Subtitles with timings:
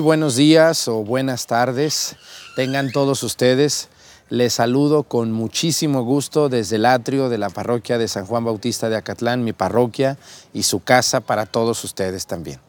[0.00, 2.16] Buenos días o buenas tardes.
[2.56, 3.90] Tengan todos ustedes.
[4.30, 8.88] Les saludo con muchísimo gusto desde el atrio de la parroquia de San Juan Bautista
[8.88, 10.16] de Acatlán, mi parroquia
[10.54, 12.60] y su casa para todos ustedes también.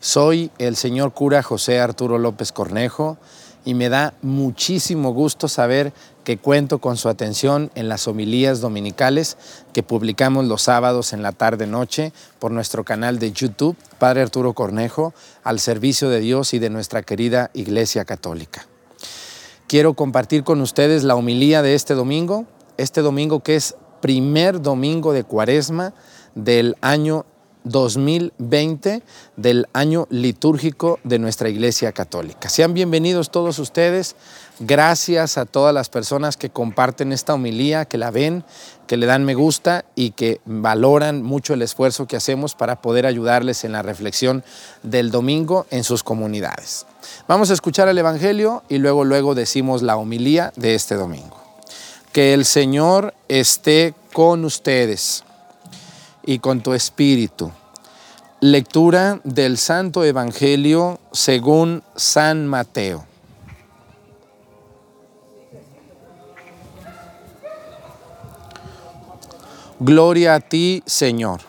[0.00, 3.18] Soy el señor cura José Arturo López Cornejo
[3.66, 5.92] y me da muchísimo gusto saber
[6.24, 9.36] que cuento con su atención en las homilías dominicales
[9.72, 15.14] que publicamos los sábados en la tarde-noche por nuestro canal de YouTube, Padre Arturo Cornejo,
[15.44, 18.66] al servicio de Dios y de nuestra querida Iglesia Católica.
[19.66, 25.12] Quiero compartir con ustedes la homilía de este domingo, este domingo que es primer domingo
[25.12, 25.94] de cuaresma
[26.34, 27.26] del año
[27.64, 29.02] 2020
[29.36, 32.48] del año litúrgico de nuestra Iglesia Católica.
[32.48, 34.16] Sean bienvenidos todos ustedes.
[34.60, 38.44] Gracias a todas las personas que comparten esta homilía, que la ven,
[38.86, 43.06] que le dan me gusta y que valoran mucho el esfuerzo que hacemos para poder
[43.06, 44.44] ayudarles en la reflexión
[44.82, 46.86] del domingo en sus comunidades.
[47.26, 51.42] Vamos a escuchar el Evangelio y luego luego decimos la homilía de este domingo.
[52.12, 55.23] Que el Señor esté con ustedes
[56.26, 57.50] y con tu espíritu.
[58.40, 63.06] Lectura del Santo Evangelio según San Mateo.
[69.80, 71.40] Gloria a ti, Señor.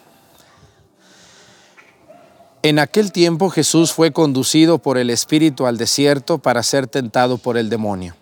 [2.64, 7.58] En aquel tiempo Jesús fue conducido por el Espíritu al desierto para ser tentado por
[7.58, 8.16] el demonio.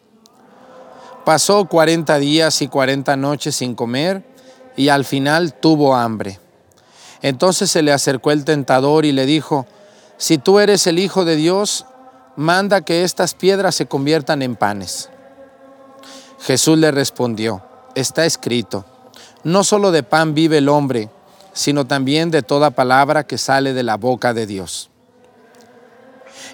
[1.24, 4.22] Pasó cuarenta días y cuarenta noches sin comer
[4.76, 6.40] y al final tuvo hambre.
[7.24, 9.66] Entonces se le acercó el tentador y le dijo,
[10.18, 11.86] si tú eres el Hijo de Dios,
[12.36, 15.09] manda que estas piedras se conviertan en panes.
[16.42, 17.64] Jesús le respondió,
[17.96, 18.86] está escrito,
[19.44, 21.09] no solo de pan vive el hombre,
[21.53, 24.90] sino también de toda palabra que sale de la boca de Dios.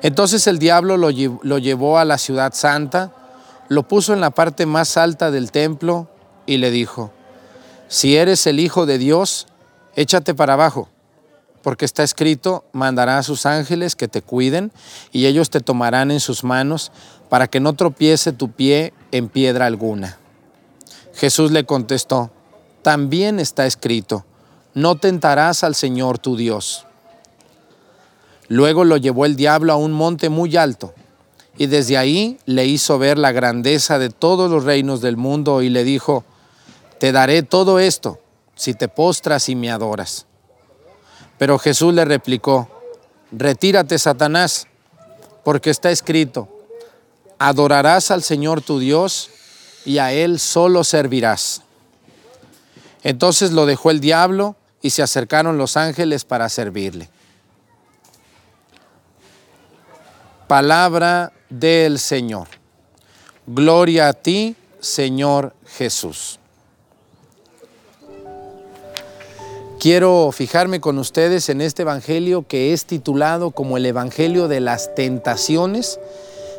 [0.03, 3.11] Entonces el diablo lo, llevó a la ciudad santa,
[3.69, 6.07] lo puso en la parte más alta del templo
[6.45, 7.11] y le dijo,
[7.87, 9.47] si eres el Hijo de Dios,
[9.95, 10.89] échate para abajo,
[11.61, 14.71] porque está escrito, mandará a sus ángeles que te cuiden
[15.11, 16.91] y ellos te tomarán en sus manos
[17.29, 20.17] para que no tropiece tu pie en piedra alguna.
[21.13, 22.31] Jesús le contestó,
[22.81, 24.25] también está escrito,
[24.73, 26.85] no tentarás al Señor tu Dios.
[28.47, 30.93] Luego lo llevó el diablo a un monte muy alto
[31.57, 35.69] y desde ahí le hizo ver la grandeza de todos los reinos del mundo y
[35.69, 36.23] le dijo,
[36.99, 38.19] te daré todo esto
[38.59, 40.25] si te postras y me adoras.
[41.37, 42.69] Pero Jesús le replicó,
[43.31, 44.67] retírate Satanás,
[45.45, 46.49] porque está escrito,
[47.37, 49.29] adorarás al Señor tu Dios
[49.85, 51.61] y a Él solo servirás.
[53.01, 57.09] Entonces lo dejó el diablo y se acercaron los ángeles para servirle.
[60.47, 62.49] Palabra del Señor.
[63.47, 66.39] Gloria a ti, Señor Jesús.
[69.79, 74.93] Quiero fijarme con ustedes en este Evangelio que es titulado como el Evangelio de las
[74.93, 76.01] tentaciones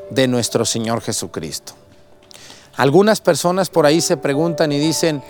[0.08, 1.74] de nuestro Señor Jesucristo.
[2.76, 5.22] Algunas personas por ahí se preguntan y dicen,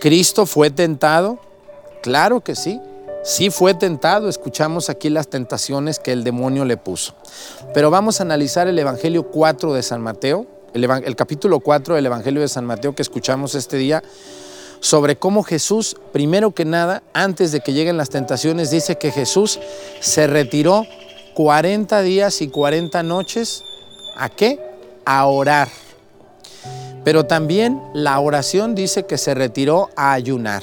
[0.00, 1.40] ¿Cristo fue tentado?
[2.00, 2.80] Claro que sí,
[3.24, 4.28] sí fue tentado.
[4.28, 7.16] Escuchamos aquí las tentaciones que el demonio le puso.
[7.74, 12.40] Pero vamos a analizar el Evangelio 4 de San Mateo, el, capítulo 4 del Evangelio
[12.40, 14.00] de San Mateo que escuchamos este día
[14.80, 19.60] sobre cómo Jesús, primero que nada, antes de que lleguen las tentaciones, dice que Jesús
[20.00, 20.86] se retiró
[21.34, 23.62] 40 días y 40 noches.
[24.16, 24.58] ¿A qué?
[25.04, 25.68] A orar.
[27.04, 30.62] Pero también la oración dice que se retiró a ayunar.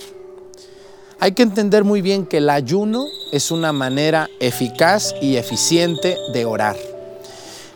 [1.20, 6.46] Hay que entender muy bien que el ayuno es una manera eficaz y eficiente de
[6.46, 6.76] orar.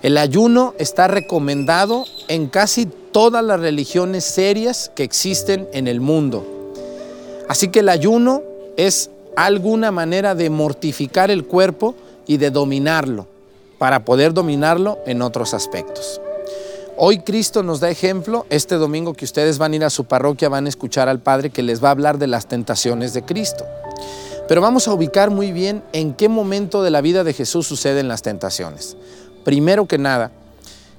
[0.03, 6.45] El ayuno está recomendado en casi todas las religiones serias que existen en el mundo.
[7.49, 8.41] Así que el ayuno
[8.77, 11.95] es alguna manera de mortificar el cuerpo
[12.27, 13.27] y de dominarlo,
[13.77, 16.21] para poder dominarlo en otros aspectos.
[16.97, 20.49] Hoy Cristo nos da ejemplo, este domingo que ustedes van a ir a su parroquia
[20.49, 23.65] van a escuchar al Padre que les va a hablar de las tentaciones de Cristo.
[24.47, 28.07] Pero vamos a ubicar muy bien en qué momento de la vida de Jesús suceden
[28.07, 28.97] las tentaciones.
[29.43, 30.31] Primero que nada,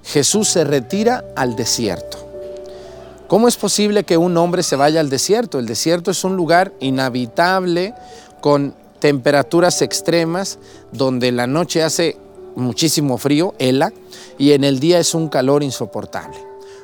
[0.05, 2.19] Jesús se retira al desierto.
[3.29, 5.59] ¿Cómo es posible que un hombre se vaya al desierto?
[5.59, 7.95] El desierto es un lugar inhabitable
[8.41, 10.59] con temperaturas extremas,
[10.93, 12.19] donde la noche hace
[12.57, 13.93] muchísimo frío, hela,
[14.37, 16.37] y en el día es un calor insoportable,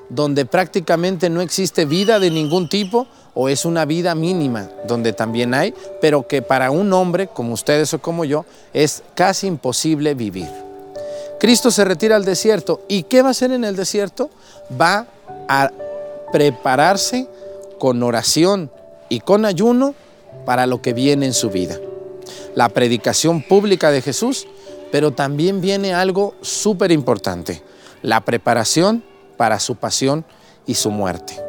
[0.09, 5.55] donde prácticamente no existe vida de ningún tipo o es una vida mínima, donde también
[5.55, 10.68] hay, pero que para un hombre como ustedes o como yo es casi imposible vivir.
[11.39, 12.83] Cristo se retira al desierto.
[12.89, 14.31] ¿Y qué va a hacer en el desierto?
[14.81, 15.07] Va
[15.49, 15.71] a
[16.33, 17.29] prepararse
[17.79, 18.71] con oración
[19.09, 19.95] y con ayuno
[20.45, 21.79] para lo que viene en su vida.
[22.55, 24.47] La predicación pública de Jesús,
[24.91, 27.63] pero también viene algo súper importante,
[28.03, 29.05] la preparación
[29.37, 30.25] para su pasión
[30.67, 31.41] y su muerte.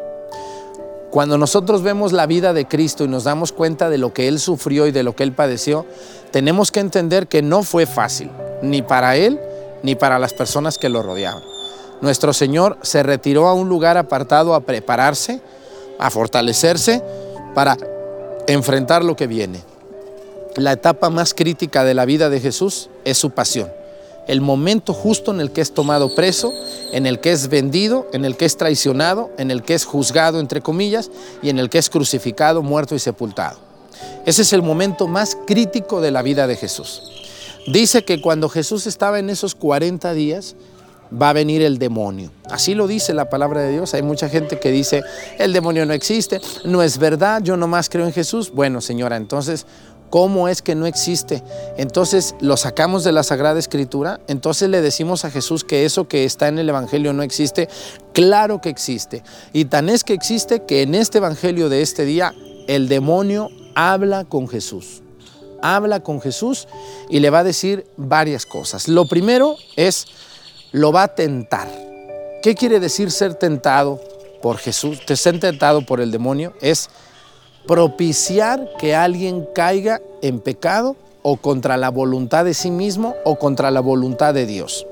[1.10, 4.40] Cuando nosotros vemos la vida de Cristo y nos damos cuenta de lo que Él
[4.40, 5.88] sufrió y de lo que Él padeció,
[6.32, 8.30] tenemos que entender que no fue fácil,
[8.62, 9.40] ni para Él
[9.84, 11.44] ni para las personas que lo rodeaban.
[12.02, 15.42] Nuestro Señor se retiró a un lugar apartado a prepararse,
[16.00, 17.04] a fortalecerse
[17.54, 17.78] para
[18.48, 19.62] enfrentar lo que viene.
[20.56, 23.70] La etapa más crítica de la vida de Jesús es su pasión
[24.30, 26.54] el momento justo en el que es tomado preso,
[26.94, 30.40] en el que es vendido, en el que es traicionado, en el que es juzgado,
[30.40, 31.10] entre comillas,
[31.42, 33.58] y en el que es crucificado, muerto y sepultado.
[34.28, 37.02] Ese es el momento más crítico de la vida de Jesús.
[37.68, 40.56] Dice que cuando Jesús estaba en esos 40 días,
[41.12, 42.32] va a venir el demonio.
[42.50, 43.94] Así lo dice la palabra de Dios.
[43.94, 45.02] Hay mucha gente que dice,
[45.38, 48.52] el demonio no existe, no es verdad, yo nomás creo en Jesús.
[48.52, 49.66] Bueno, señora, entonces
[50.10, 51.44] ¿Cómo es que no existe?
[51.78, 56.26] Entonces lo sacamos de la Sagrada Escritura, entonces le decimos a Jesús que eso que
[56.26, 57.70] está en el Evangelio no existe.
[58.12, 59.24] Claro que existe.
[59.54, 62.34] Y tan es que existe que en este Evangelio de este día
[62.68, 65.04] el demonio habla con Jesús.
[65.62, 66.68] Habla con Jesús
[67.10, 68.88] y le va a decir varias cosas.
[68.88, 70.08] Lo primero es,
[70.72, 71.68] lo va a tentar.
[72.42, 74.00] ¿Qué quiere decir ser tentado
[74.42, 75.00] por Jesús?
[75.14, 76.90] Ser tentado por el demonio es
[77.68, 83.72] propiciar que alguien caiga en pecado o contra la voluntad de sí mismo o contra
[83.72, 84.88] la voluntad de Dios.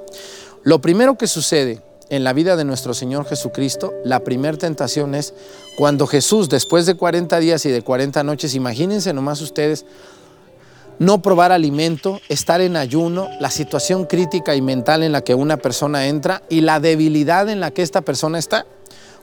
[0.64, 5.34] Lo primero que sucede en la vida de nuestro Señor Jesucristo, la primera tentación es
[5.78, 9.86] cuando Jesús, después de 40 días y de 40 noches, imagínense nomás ustedes,
[11.00, 15.58] no probar alimento, estar en ayuno, la situación crítica y mental en la que una
[15.58, 18.66] persona entra y la debilidad en la que esta persona está.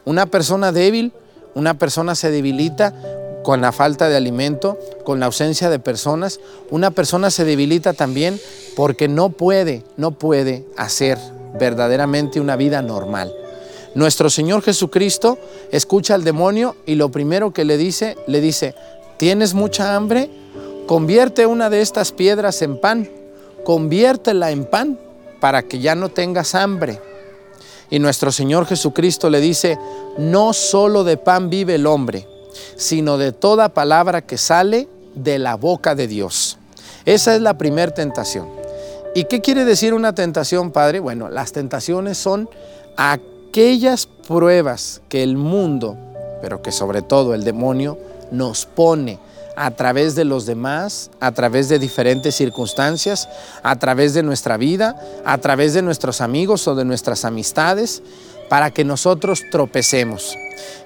[0.05, 1.12] Una persona débil,
[1.55, 2.94] una persona se debilita
[3.43, 6.41] con la falta de alimento, con la ausencia de personas.
[6.71, 8.41] Una persona se debilita también
[8.77, 11.19] porque no puede, no puede hacer
[11.59, 13.32] verdaderamente una vida normal.
[13.94, 15.38] Nuestro Señor Jesucristo
[15.70, 18.75] escucha al demonio y lo primero que le dice, le dice,
[19.19, 20.31] ¿tienes mucha hambre?
[20.86, 23.08] Convierte una de estas piedras en pan,
[23.64, 24.98] conviértela en pan
[25.40, 27.00] para que ya no tengas hambre.
[27.90, 29.78] Y nuestro Señor Jesucristo le dice,
[30.19, 32.28] no solo de pan vive el hombre,
[32.76, 36.58] sino de toda palabra que sale de la boca de Dios.
[37.06, 38.48] Esa es la primera tentación.
[39.14, 41.00] ¿Y qué quiere decir una tentación, Padre?
[41.00, 42.48] Bueno, las tentaciones son
[42.96, 45.96] aquellas pruebas que el mundo,
[46.42, 47.96] pero que sobre todo el demonio,
[48.31, 49.19] nos pone
[49.56, 53.29] a través de los demás, a través de diferentes circunstancias,
[53.62, 58.03] a través de nuestra vida, a través de nuestros amigos o de nuestras amistades,
[58.49, 60.37] para que nosotros tropecemos.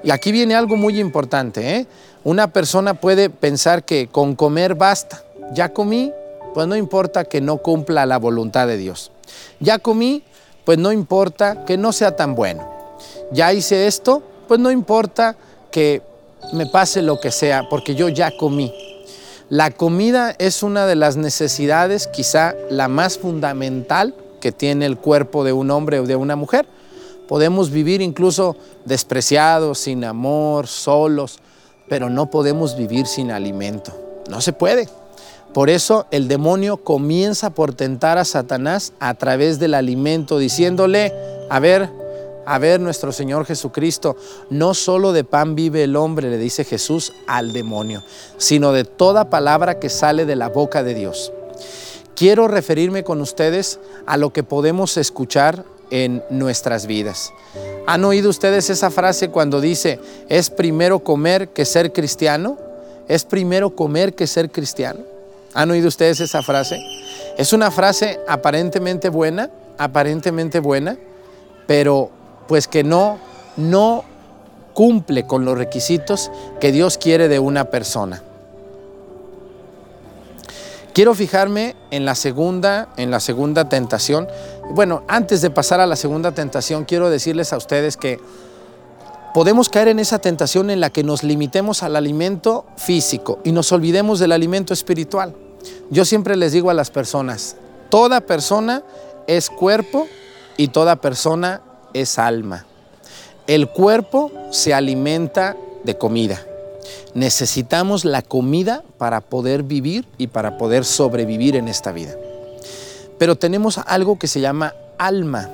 [0.02, 1.76] Y aquí viene algo muy importante.
[1.76, 1.86] ¿eh?
[2.24, 5.22] Una persona puede pensar que con comer basta.
[5.52, 6.12] Ya comí,
[6.54, 9.10] pues no importa que no cumpla la voluntad de Dios.
[9.60, 10.22] Ya comí,
[10.64, 12.68] pues no importa que no sea tan bueno.
[13.32, 15.36] Ya hice esto, pues no importa
[15.70, 16.02] que
[16.52, 18.72] me pase lo que sea, porque yo ya comí.
[19.50, 25.42] La comida es una de las necesidades, quizá la más fundamental que tiene el cuerpo
[25.42, 26.66] de un hombre o de una mujer.
[27.26, 31.38] Podemos vivir incluso despreciados, sin amor, solos,
[31.88, 33.92] pero no podemos vivir sin alimento.
[34.28, 34.88] No se puede.
[35.54, 41.12] Por eso el demonio comienza por tentar a Satanás a través del alimento, diciéndole,
[41.48, 41.90] a ver,
[42.48, 44.16] a ver nuestro Señor Jesucristo,
[44.48, 48.02] no solo de pan vive el hombre, le dice Jesús al demonio,
[48.38, 51.30] sino de toda palabra que sale de la boca de Dios.
[52.16, 57.32] Quiero referirme con ustedes a lo que podemos escuchar en nuestras vidas.
[57.86, 60.00] ¿Han oído ustedes esa frase cuando dice,
[60.30, 62.56] es primero comer que ser cristiano?
[63.08, 65.00] ¿Es primero comer que ser cristiano?
[65.52, 66.80] ¿Han oído ustedes esa frase?
[67.36, 70.96] Es una frase aparentemente buena, aparentemente buena,
[71.66, 72.10] pero
[72.48, 73.18] pues que no,
[73.56, 74.04] no
[74.74, 78.22] cumple con los requisitos que Dios quiere de una persona.
[80.92, 84.26] Quiero fijarme en la segunda, en la segunda tentación.
[84.70, 88.18] Bueno, antes de pasar a la segunda tentación, quiero decirles a ustedes que
[89.32, 93.70] podemos caer en esa tentación en la que nos limitemos al alimento físico y nos
[93.70, 95.36] olvidemos del alimento espiritual.
[95.90, 97.56] Yo siempre les digo a las personas,
[97.90, 98.82] toda persona
[99.28, 100.08] es cuerpo
[100.56, 101.62] y toda persona
[101.94, 102.66] es alma.
[103.46, 106.44] El cuerpo se alimenta de comida.
[107.14, 112.14] Necesitamos la comida para poder vivir y para poder sobrevivir en esta vida.
[113.18, 115.50] Pero tenemos algo que se llama alma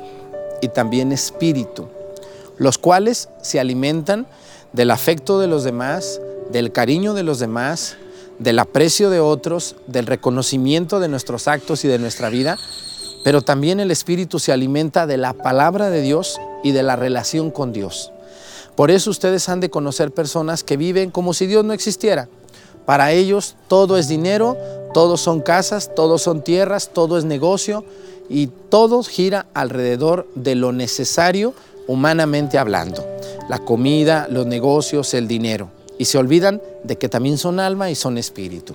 [0.60, 1.88] y también espíritu,
[2.58, 4.26] los cuales se alimentan
[4.72, 7.96] del afecto de los demás, del cariño de los demás,
[8.38, 12.58] del aprecio de otros, del reconocimiento de nuestros actos y de nuestra vida,
[13.24, 17.50] pero también el espíritu se alimenta de la palabra de Dios y de la relación
[17.50, 18.12] con Dios.
[18.76, 22.28] Por eso ustedes han de conocer personas que viven como si Dios no existiera.
[22.84, 24.58] Para ellos todo es dinero,
[24.92, 27.84] todos son casas, todos son tierras, todo es negocio
[28.28, 31.54] y todo gira alrededor de lo necesario
[31.86, 33.06] humanamente hablando.
[33.48, 35.70] La comida, los negocios, el dinero.
[35.98, 38.74] Y se olvidan de que también son alma y son espíritu.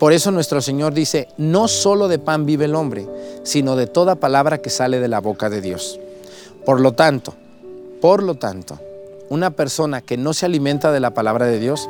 [0.00, 3.06] Por eso nuestro Señor dice, no solo de pan vive el hombre,
[3.42, 6.00] sino de toda palabra que sale de la boca de Dios.
[6.64, 7.34] Por lo tanto,
[8.00, 8.80] por lo tanto,
[9.28, 11.86] una persona que no se alimenta de la palabra de Dios,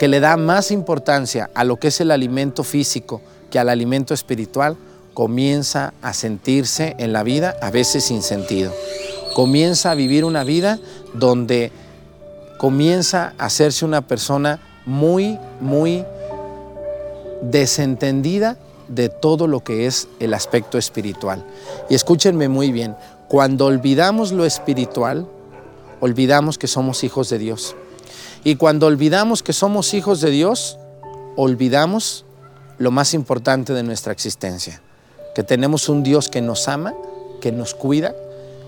[0.00, 4.12] que le da más importancia a lo que es el alimento físico que al alimento
[4.12, 4.76] espiritual,
[5.14, 8.72] comienza a sentirse en la vida a veces sin sentido.
[9.36, 10.80] Comienza a vivir una vida
[11.14, 11.70] donde
[12.58, 16.04] comienza a hacerse una persona muy, muy
[17.42, 18.56] desentendida
[18.88, 21.44] de todo lo que es el aspecto espiritual.
[21.90, 22.96] Y escúchenme muy bien,
[23.28, 25.26] cuando olvidamos lo espiritual,
[26.00, 27.74] olvidamos que somos hijos de Dios.
[28.44, 30.78] Y cuando olvidamos que somos hijos de Dios,
[31.36, 32.24] olvidamos
[32.78, 34.82] lo más importante de nuestra existencia,
[35.34, 36.94] que tenemos un Dios que nos ama,
[37.40, 38.14] que nos cuida,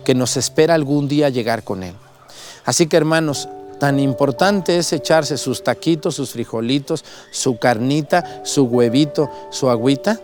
[0.04, 1.94] que nos espera algún día llegar con Él.
[2.64, 9.30] Así que hermanos, tan importante es echarse sus taquitos, sus frijolitos, su carnita, su huevito,
[9.50, 10.20] su agüita,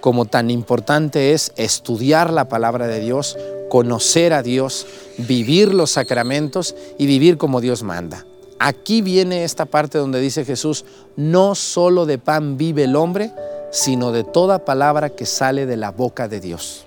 [0.00, 3.36] como tan importante es estudiar la palabra de Dios,
[3.68, 4.86] conocer a Dios,
[5.18, 8.24] vivir los sacramentos y vivir como Dios manda.
[8.58, 10.84] Aquí viene esta parte donde dice Jesús,
[11.16, 13.32] no solo de pan vive el hombre,
[13.70, 16.84] sino de toda palabra que sale de la boca de Dios.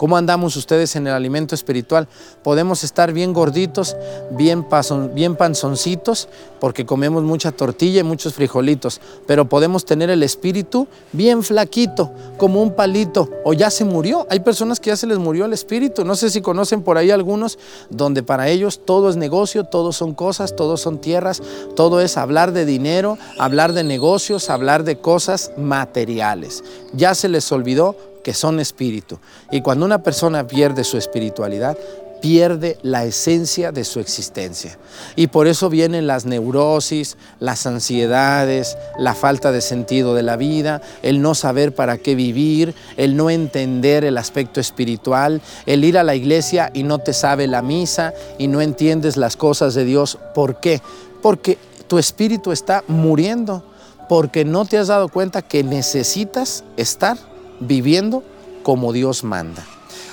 [0.00, 2.08] ¿Cómo andamos ustedes en el alimento espiritual?
[2.42, 3.98] Podemos estar bien gorditos,
[4.30, 4.64] bien,
[5.12, 6.26] bien panzoncitos,
[6.58, 12.62] porque comemos mucha tortilla y muchos frijolitos, pero podemos tener el espíritu bien flaquito, como
[12.62, 14.26] un palito, o ya se murió.
[14.30, 16.02] Hay personas que ya se les murió el espíritu.
[16.02, 17.58] No sé si conocen por ahí algunos,
[17.90, 21.42] donde para ellos todo es negocio, todo son cosas, todo son tierras,
[21.76, 26.64] todo es hablar de dinero, hablar de negocios, hablar de cosas materiales.
[26.94, 29.18] Ya se les olvidó que son espíritu.
[29.50, 31.76] Y cuando una persona pierde su espiritualidad,
[32.20, 34.78] pierde la esencia de su existencia.
[35.16, 40.82] Y por eso vienen las neurosis, las ansiedades, la falta de sentido de la vida,
[41.02, 46.04] el no saber para qué vivir, el no entender el aspecto espiritual, el ir a
[46.04, 50.18] la iglesia y no te sabe la misa y no entiendes las cosas de Dios.
[50.34, 50.80] ¿Por qué?
[51.22, 51.58] Porque
[51.88, 53.64] tu espíritu está muriendo,
[54.08, 57.29] porque no te has dado cuenta que necesitas estar
[57.60, 58.22] viviendo
[58.62, 59.64] como Dios manda.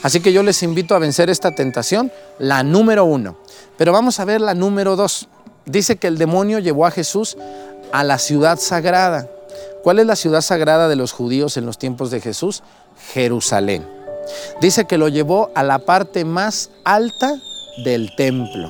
[0.03, 3.37] Así que yo les invito a vencer esta tentación, la número uno.
[3.77, 5.27] Pero vamos a ver la número dos.
[5.65, 7.37] Dice que el demonio llevó a Jesús
[7.91, 9.29] a la ciudad sagrada.
[9.83, 12.63] ¿Cuál es la ciudad sagrada de los judíos en los tiempos de Jesús?
[13.13, 13.87] Jerusalén.
[14.61, 17.33] Dice que lo llevó a la parte más alta
[17.83, 18.69] del templo.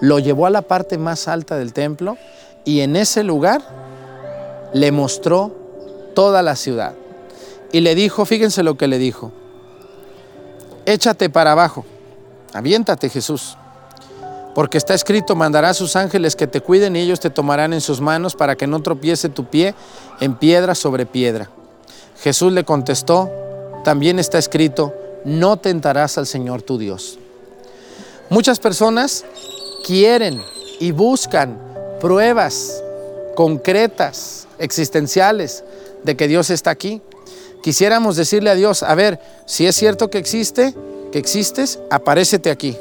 [0.00, 2.18] Lo llevó a la parte más alta del templo
[2.64, 3.62] y en ese lugar
[4.72, 5.54] le mostró
[6.14, 6.94] toda la ciudad.
[7.72, 9.32] Y le dijo, fíjense lo que le dijo,
[10.84, 11.84] échate para abajo,
[12.52, 13.56] aviéntate Jesús,
[14.54, 17.80] porque está escrito, mandará a sus ángeles que te cuiden y ellos te tomarán en
[17.80, 19.74] sus manos para que no tropiece tu pie
[20.20, 21.50] en piedra sobre piedra.
[22.22, 23.30] Jesús le contestó,
[23.84, 27.18] también está escrito, no tentarás al Señor tu Dios.
[28.28, 29.24] Muchas personas
[29.86, 30.42] quieren
[30.78, 31.58] y buscan
[32.00, 32.82] pruebas
[33.34, 35.64] concretas, existenciales,
[36.04, 37.00] de que Dios está aquí
[37.62, 40.74] quisiéramos decirle a Dios, a ver, si es cierto que existe,
[41.10, 42.76] que existes, aparécete aquí.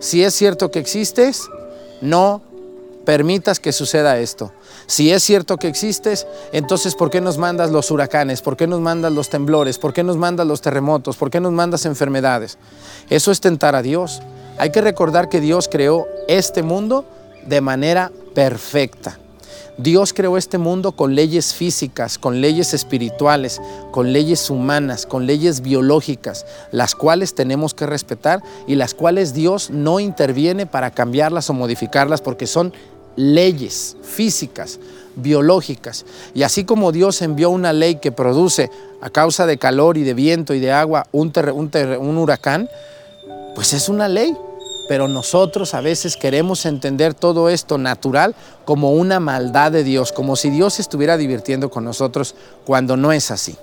[0.00, 1.48] Si es cierto que existes,
[2.00, 2.42] no
[3.04, 4.52] permitas que suceda esto.
[4.86, 8.42] Si es cierto que existes, entonces ¿por qué nos mandas los huracanes?
[8.42, 9.78] ¿Por qué nos mandas los temblores?
[9.78, 11.16] ¿Por qué nos mandas los terremotos?
[11.16, 12.58] ¿Por qué nos mandas enfermedades?
[13.08, 14.20] Eso es tentar a Dios.
[14.58, 17.04] Hay que recordar que Dios creó este mundo
[17.46, 19.18] de manera perfecta.
[19.76, 25.60] Dios creó este mundo con leyes físicas, con leyes espirituales, con leyes humanas, con leyes
[25.60, 31.54] biológicas, las cuales tenemos que respetar y las cuales Dios no interviene para cambiarlas o
[31.54, 32.72] modificarlas porque son
[33.16, 34.78] leyes físicas,
[35.16, 36.04] biológicas.
[36.34, 38.70] Y así como Dios envió una ley que produce
[39.00, 41.32] a causa de calor y de viento y de agua un,
[42.00, 42.68] un huracán,
[43.54, 44.36] pues es una ley
[44.88, 50.36] pero nosotros a veces queremos entender todo esto natural como una maldad de Dios, como
[50.36, 53.56] si Dios estuviera divirtiendo con nosotros cuando no es así.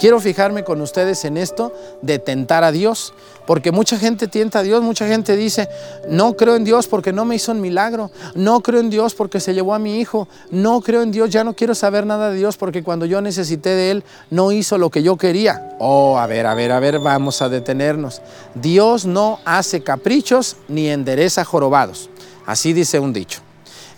[0.00, 3.12] Quiero fijarme con ustedes en esto de tentar a Dios,
[3.46, 5.68] porque mucha gente tienta a Dios, mucha gente dice,
[6.08, 9.40] no creo en Dios porque no me hizo un milagro, no creo en Dios porque
[9.40, 12.38] se llevó a mi hijo, no creo en Dios, ya no quiero saber nada de
[12.38, 15.76] Dios porque cuando yo necesité de Él no hizo lo que yo quería.
[15.78, 18.22] Oh, a ver, a ver, a ver, vamos a detenernos.
[18.54, 22.08] Dios no hace caprichos ni endereza jorobados,
[22.46, 23.42] así dice un dicho.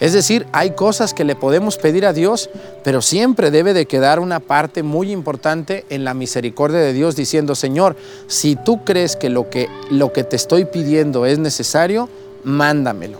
[0.02, 2.50] Es decir, hay cosas que le podemos pedir a Dios,
[2.82, 7.54] pero siempre debe de quedar una parte muy importante en la misericordia de Dios diciendo,
[7.54, 7.94] Señor,
[8.26, 12.08] si tú crees que lo que, lo que te estoy pidiendo es necesario,
[12.42, 13.18] mándamelo.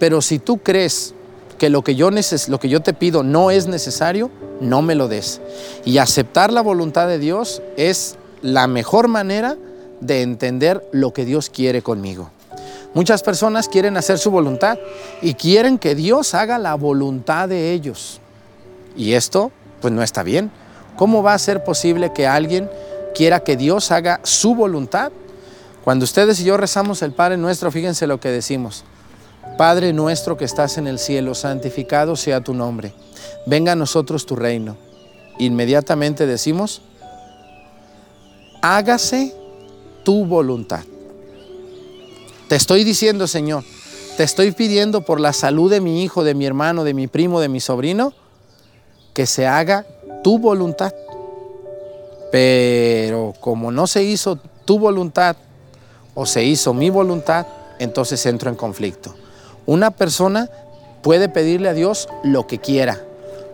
[0.00, 1.14] Pero si tú crees
[1.56, 4.28] que lo que, yo neces lo que yo te pido no es necesario,
[4.60, 5.40] no me lo des.
[5.84, 9.56] Y aceptar la voluntad de Dios es la mejor manera
[10.00, 12.32] de entender lo que Dios quiere conmigo.
[12.94, 14.78] Muchas personas quieren hacer su voluntad
[15.20, 18.20] y quieren que Dios haga la voluntad de ellos.
[18.96, 20.50] Y esto pues no está bien.
[20.96, 22.70] ¿Cómo va a ser posible que alguien
[23.14, 25.10] quiera que Dios haga su voluntad?
[25.82, 28.84] Cuando ustedes y yo rezamos el Padre nuestro, fíjense lo que decimos.
[29.58, 32.94] Padre nuestro que estás en el cielo, santificado sea tu nombre.
[33.44, 34.76] Venga a nosotros tu reino.
[35.38, 36.80] Inmediatamente decimos,
[38.62, 39.34] hágase
[40.04, 40.84] tu voluntad.
[42.54, 43.64] Te estoy diciendo, Señor,
[44.16, 47.40] te estoy pidiendo por la salud de mi hijo, de mi hermano, de mi primo,
[47.40, 48.12] de mi sobrino,
[49.12, 49.84] que se haga
[50.22, 50.94] tu voluntad.
[52.30, 55.34] Pero como no se hizo tu voluntad
[56.14, 57.44] o se hizo mi voluntad,
[57.80, 59.16] entonces entro en conflicto.
[59.66, 60.48] Una persona
[61.02, 63.00] puede pedirle a Dios lo que quiera,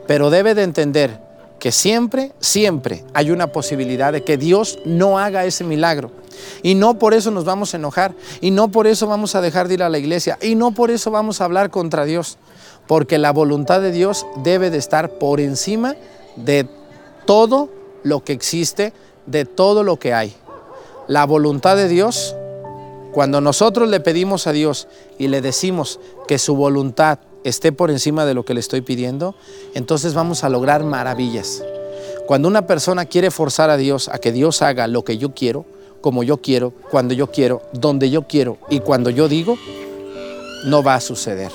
[0.07, 1.19] pero debe de entender
[1.59, 6.20] que siempre, siempre hay una posibilidad de que Dios no haga ese milagro.
[6.63, 9.69] Y no por eso nos vamos a enojar, y no por eso vamos a dejar
[9.69, 12.39] de ir a la iglesia, y no por eso vamos a hablar contra Dios,
[12.87, 15.95] porque la voluntad de Dios debe de estar por encima
[16.37, 16.69] de
[17.27, 17.69] todo
[18.03, 18.93] lo que existe,
[19.27, 20.35] de todo lo que hay.
[21.07, 22.35] La voluntad de Dios,
[23.13, 24.89] cuando nosotros le pedimos a Dios
[25.19, 29.35] y le decimos que su voluntad esté por encima de lo que le estoy pidiendo,
[29.75, 31.63] entonces vamos a lograr maravillas.
[32.27, 35.65] Cuando una persona quiere forzar a Dios a que Dios haga lo que yo quiero,
[36.01, 39.57] como yo quiero, cuando yo quiero, donde yo quiero y cuando yo digo,
[40.67, 41.51] no va a suceder.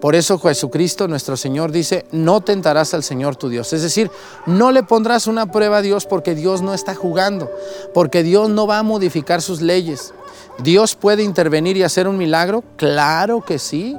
[0.00, 3.72] Por eso Jesucristo, nuestro Señor, dice, no tentarás al Señor tu Dios.
[3.72, 4.10] Es decir,
[4.46, 7.50] no le pondrás una prueba a Dios porque Dios no está jugando,
[7.94, 10.12] porque Dios no va a modificar sus leyes.
[10.58, 12.64] ¿Dios puede intervenir y hacer un milagro?
[12.76, 13.96] Claro que sí,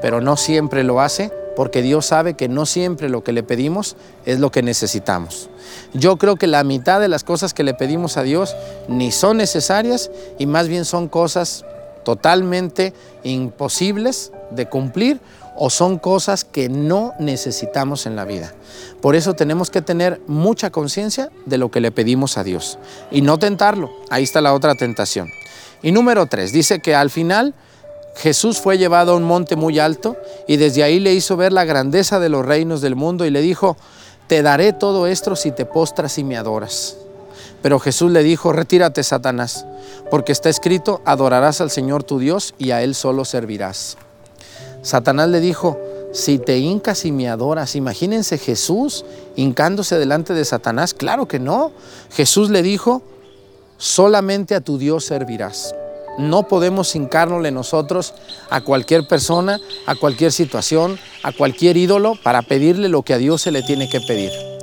[0.00, 3.96] pero no siempre lo hace porque Dios sabe que no siempre lo que le pedimos
[4.24, 5.48] es lo que necesitamos.
[5.92, 8.54] Yo creo que la mitad de las cosas que le pedimos a Dios
[8.88, 11.64] ni son necesarias y más bien son cosas
[12.04, 15.20] totalmente imposibles de cumplir
[15.56, 18.52] o son cosas que no necesitamos en la vida.
[19.00, 22.78] Por eso tenemos que tener mucha conciencia de lo que le pedimos a Dios
[23.10, 23.90] y no tentarlo.
[24.10, 25.30] Ahí está la otra tentación.
[25.82, 27.54] Y número tres, dice que al final
[28.16, 31.64] Jesús fue llevado a un monte muy alto y desde ahí le hizo ver la
[31.64, 33.76] grandeza de los reinos del mundo y le dijo,
[34.26, 36.96] te daré todo esto si te postras y me adoras.
[37.62, 39.66] Pero Jesús le dijo, retírate, Satanás,
[40.10, 43.96] porque está escrito, adorarás al Señor tu Dios y a Él solo servirás.
[44.82, 45.80] Satanás le dijo,
[46.12, 51.72] si te hincas y me adoras, imagínense Jesús hincándose delante de Satanás, claro que no.
[52.10, 53.02] Jesús le dijo,
[53.78, 55.74] solamente a tu Dios servirás.
[56.18, 58.14] No podemos hincárnosle nosotros
[58.50, 63.42] a cualquier persona, a cualquier situación, a cualquier ídolo para pedirle lo que a Dios
[63.42, 64.53] se le tiene que pedir.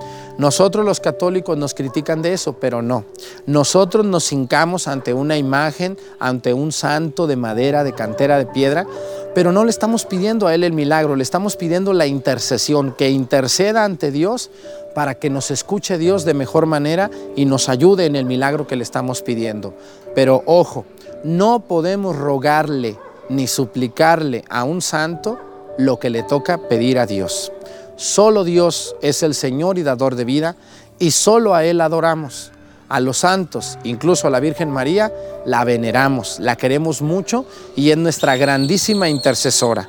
[0.42, 3.06] Nosotros los católicos nos critican de eso, pero no.
[3.46, 8.88] Nosotros nos hincamos ante una imagen, ante un santo de madera, de cantera, de piedra,
[9.36, 13.12] pero no le estamos pidiendo a Él el milagro, le estamos pidiendo la intercesión, que
[13.12, 14.50] interceda ante Dios
[14.96, 18.76] para que nos escuche Dios de mejor manera y nos ayude en el milagro que
[18.76, 19.76] le estamos pidiendo.
[20.16, 20.86] Pero ojo,
[21.24, 22.98] no podemos rogarle
[23.30, 25.38] ni suplicarle a un santo
[25.78, 27.52] lo que le toca pedir a Dios.
[27.96, 30.56] Solo Dios es el Señor y dador de vida
[31.00, 32.52] y solo a Él adoramos.
[32.90, 35.14] A los santos, incluso a la Virgen María,
[35.46, 39.88] la veneramos, la queremos mucho y es nuestra grandísima intercesora.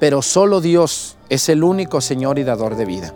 [0.00, 3.14] Pero solo Dios es el único Señor y dador de vida.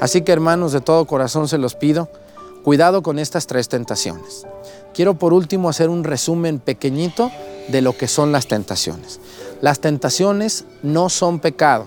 [0.00, 2.08] Así que hermanos, de todo corazón se los pido,
[2.64, 4.46] cuidado con estas tres tentaciones.
[4.94, 7.30] Quiero por último hacer un resumen pequeñito
[7.68, 9.20] de lo que son las tentaciones.
[9.60, 11.86] Las tentaciones no son pecado,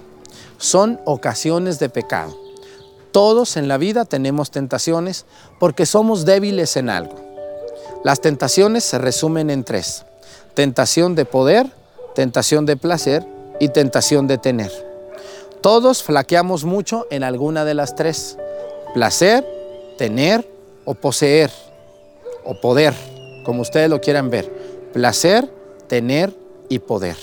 [0.64, 2.40] son ocasiones de pecado.
[3.12, 5.26] Todos en la vida tenemos tentaciones
[5.60, 7.16] porque somos débiles en algo.
[8.06, 10.06] Las tentaciones se resumen en tres.
[10.54, 11.70] Tentación de poder,
[12.16, 13.28] tentación de placer
[13.60, 14.72] y tentación de tener.
[15.60, 18.38] Todos flaqueamos mucho en alguna de las tres.
[18.94, 19.46] Placer,
[19.98, 20.50] tener
[20.86, 21.52] o poseer
[22.46, 22.94] o poder,
[23.46, 24.50] como ustedes lo quieran ver.
[24.94, 25.46] Placer,
[25.88, 26.34] tener
[26.70, 27.18] y poder.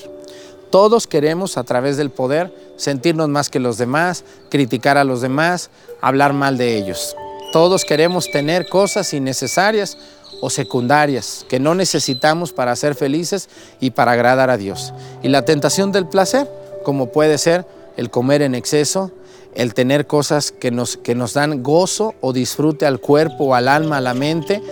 [0.70, 5.71] Todos queremos a través del poder sentirnos más que los demás, criticar a los demás,
[6.01, 7.14] hablar mal de ellos.
[7.53, 9.99] Todos queremos tener cosas innecesarias
[10.40, 13.49] o secundarias que no necesitamos para ser felices
[13.81, 14.95] y para agradar a Dios.
[15.23, 16.51] Y la tentación del placer,
[16.83, 17.66] como puede ser
[17.99, 19.11] el comer en exceso,
[19.55, 23.99] el tener cosas que nos, que nos dan gozo o disfrute al cuerpo, al alma,
[23.99, 24.62] a la mente,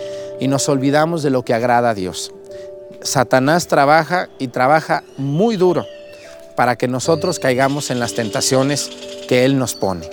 [0.40, 2.33] y nos olvidamos de lo que agrada a Dios.
[3.03, 5.85] Satanás trabaja y trabaja muy duro
[6.59, 8.90] para que nosotros caigamos en las tentaciones
[9.29, 10.11] que Él nos pone.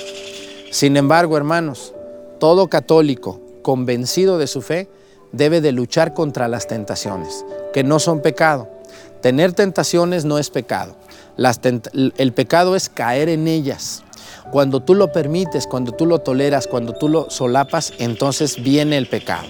[0.69, 1.95] Sin embargo, hermanos,
[2.39, 4.87] todo católico convencido de su fe
[5.31, 8.69] debe de luchar contra las tentaciones, que no son pecado.
[9.23, 10.95] Tener tentaciones no es pecado.
[11.95, 14.03] el pecado es caer en ellas.
[14.51, 19.07] Cuando tú lo permites, cuando tú lo toleras, cuando tú lo solapas, entonces viene el
[19.07, 19.47] pecado.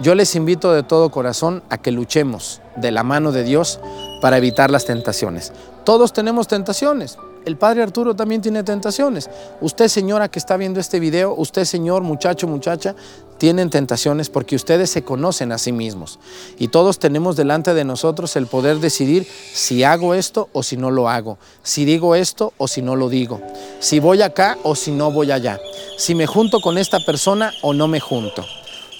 [0.00, 3.80] Yo les invito de todo corazón a que luchemos de la mano de Dios
[4.20, 5.52] para evitar las tentaciones.
[5.88, 7.16] Todos tenemos tentaciones.
[7.46, 9.30] El padre Arturo también tiene tentaciones.
[9.62, 12.94] Usted, señora que está viendo este video, usted, señor, muchacho, muchacha,
[13.38, 16.18] tienen tentaciones porque ustedes se conocen a sí mismos.
[16.58, 20.90] Y todos tenemos delante de nosotros el poder decidir si hago esto o si no
[20.90, 23.40] lo hago, si digo esto o si no lo digo,
[23.80, 25.58] si voy acá o si no voy allá,
[25.96, 28.44] si me junto con esta persona o no me junto.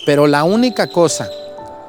[0.07, 1.29] Pero la única cosa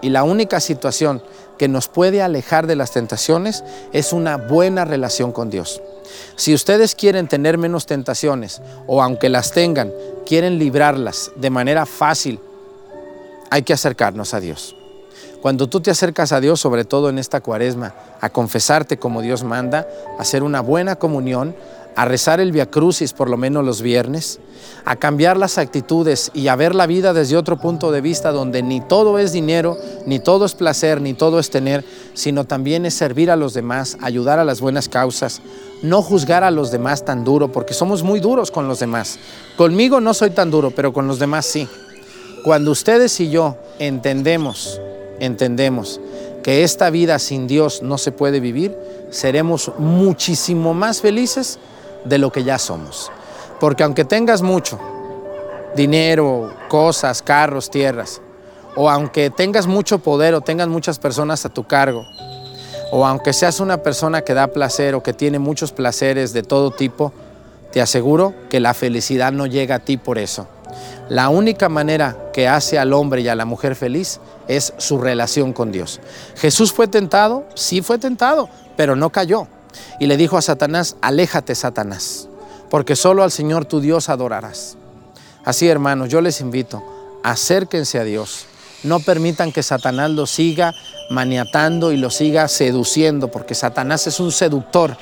[0.02, 1.22] y la única situación
[1.58, 5.82] que nos puede alejar de las tentaciones es una buena relación con Dios.
[6.36, 9.92] Si ustedes quieren tener menos tentaciones o aunque las tengan,
[10.26, 12.40] quieren librarlas de manera fácil,
[13.50, 14.76] hay que acercarnos a Dios.
[15.42, 19.44] Cuando tú te acercas a Dios, sobre todo en esta cuaresma, a confesarte como Dios
[19.44, 21.56] manda, a hacer una buena comunión,
[21.96, 24.40] a rezar el Via Crucis por lo menos los viernes,
[24.86, 28.64] a cambiar las actitudes y a ver la vida desde otro punto de vista donde
[28.64, 32.94] ni todo es dinero, ni todo es placer, ni todo es tener, sino también es
[32.94, 35.42] servir a los demás, ayudar a las buenas causas,
[35.82, 39.20] no juzgar a los demás tan duro, porque somos muy duros con los demás.
[39.58, 41.68] Conmigo no soy tan duro, pero con los demás sí.
[42.44, 44.80] Cuando ustedes y yo entendemos,
[45.20, 46.00] entendemos
[46.44, 48.76] que esta vida sin Dios no se puede vivir,
[49.10, 51.60] seremos muchísimo más felices
[52.06, 53.12] de lo que ya somos.
[53.60, 54.80] Porque aunque tengas mucho,
[55.76, 58.22] dinero, cosas, carros, tierras,
[58.76, 62.06] o aunque tengas mucho poder o tengas muchas personas a tu cargo,
[62.92, 66.72] o aunque seas una persona que da placer o que tiene muchos placeres de todo
[66.72, 67.14] tipo,
[67.72, 70.48] te aseguro que la felicidad no llega a ti por eso.
[71.08, 75.54] La única manera que hace al hombre y a la mujer feliz es su relación
[75.54, 76.00] con Dios.
[76.36, 79.48] Jesús fue tentado, sí fue tentado, pero no cayó
[80.00, 82.28] y le dijo a Satanás, aléjate Satanás,
[82.70, 84.78] porque solo al Señor tu Dios adorarás.
[85.46, 86.84] Así hermanos, yo les invito,
[87.24, 88.46] acérquense a Dios,
[88.84, 90.74] no permitan que Satanás lo siga
[91.10, 94.98] maniatando y lo siga seduciendo, porque Satanás es un seductor,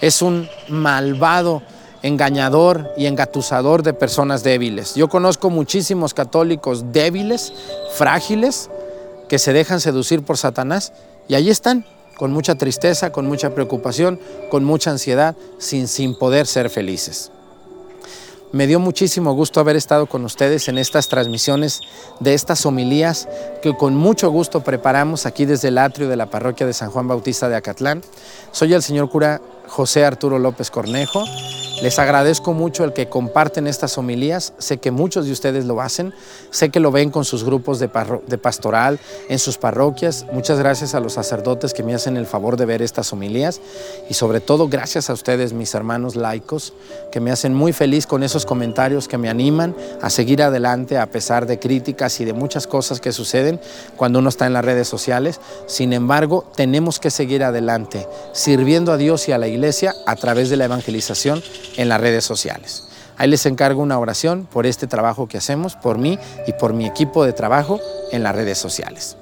[0.00, 1.62] es un malvado
[2.02, 4.94] engañador y engatusador de personas débiles.
[4.94, 7.52] Yo conozco muchísimos católicos débiles,
[7.94, 8.68] frágiles,
[9.28, 10.92] que se dejan seducir por Satanás
[11.28, 14.20] y ahí están, con mucha tristeza, con mucha preocupación,
[14.50, 17.30] con mucha ansiedad, sin, sin poder ser felices.
[18.52, 21.80] Me dio muchísimo gusto haber estado con ustedes en estas transmisiones
[22.20, 23.26] de estas homilías
[23.62, 27.08] que con mucho gusto preparamos aquí desde el atrio de la parroquia de San Juan
[27.08, 28.02] Bautista de Acatlán.
[28.50, 31.24] Soy el señor cura José Arturo López Cornejo.
[31.82, 34.52] Les agradezco mucho el que comparten estas homilías.
[34.58, 36.14] Sé que muchos de ustedes lo hacen.
[36.52, 40.24] Sé que lo ven con sus grupos de, pastoral, en sus parroquias.
[40.32, 43.60] Muchas gracias a los sacerdotes que me hacen el favor de ver estas homilías.
[44.08, 46.72] Y sobre todo, gracias a ustedes, mis hermanos laicos,
[47.10, 51.06] que me hacen muy feliz con esos comentarios que me animan a seguir adelante a
[51.06, 53.60] pesar de críticas y de muchas cosas que suceden
[53.96, 55.40] cuando uno está en las redes sociales.
[55.66, 60.48] Sin embargo, tenemos que seguir adelante, sirviendo a Dios y a la iglesia a través
[60.48, 61.42] de la evangelización
[61.76, 62.84] en las redes sociales.
[63.16, 66.86] Ahí les encargo una oración por este trabajo que hacemos, por mí y por mi
[66.86, 67.78] equipo de trabajo
[68.10, 69.16] en las redes sociales.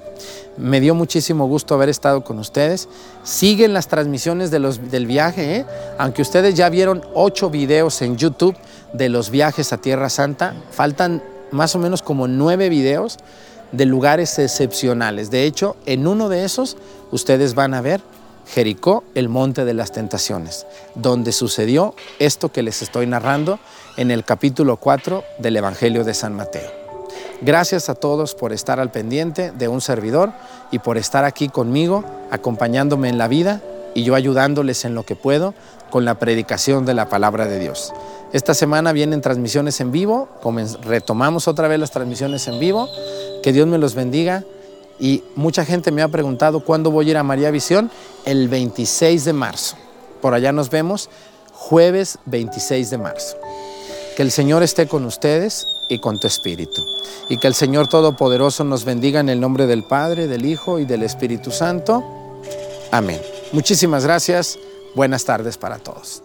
[0.57, 2.87] Me dio muchísimo gusto haber estado con ustedes.
[3.23, 5.65] Siguen las transmisiones de los, del viaje, ¿eh?
[5.97, 8.55] aunque ustedes ya vieron ocho videos en YouTube
[8.93, 13.17] de los viajes a Tierra Santa, faltan más o menos como nueve videos
[13.71, 15.31] de lugares excepcionales.
[15.31, 16.77] De hecho, en uno de esos
[17.11, 18.01] ustedes van a ver
[18.47, 23.59] Jericó, el monte de las tentaciones, donde sucedió esto que les estoy narrando
[23.97, 26.69] en el capítulo 4 del Evangelio de San Mateo.
[27.41, 30.31] Gracias a todos por estar al pendiente de un servidor
[30.71, 33.61] y por estar aquí conmigo, acompañándome en la vida
[33.93, 35.53] y yo ayudándoles en lo que puedo
[35.89, 37.93] con la predicación de la palabra de Dios.
[38.33, 40.29] Esta semana vienen transmisiones en vivo,
[40.83, 42.87] retomamos otra vez las transmisiones en vivo.
[43.43, 44.45] Que Dios me los bendiga.
[45.01, 47.89] Y mucha gente me ha preguntado cuándo voy a ir a María Visión.
[48.23, 49.75] El 26 de marzo.
[50.21, 51.09] Por allá nos vemos,
[51.51, 53.35] jueves 26 de marzo.
[54.15, 56.85] Que el Señor esté con ustedes y con tu espíritu.
[57.29, 60.85] Y que el Señor Todopoderoso nos bendiga en el nombre del Padre, del Hijo y
[60.85, 62.03] del Espíritu Santo.
[62.91, 63.19] Amén.
[63.53, 64.59] Muchísimas gracias.
[64.93, 66.21] Buenas tardes para todos.